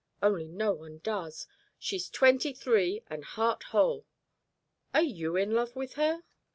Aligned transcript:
Only 0.19 0.47
no 0.47 0.73
one 0.73 0.97
does. 1.03 1.45
She's 1.77 2.09
twenty 2.09 2.53
three 2.53 3.03
and 3.07 3.23
heart 3.23 3.61
whole." 3.65 4.07
"Are 4.95 5.03
you 5.03 5.35
in 5.35 5.51
love 5.51 5.75
with 5.75 5.93
her?" 5.93 6.23